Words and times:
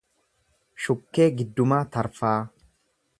Shukkee 0.85 1.27
Giddumaa 1.41 1.83
Tarfaa 1.97 2.39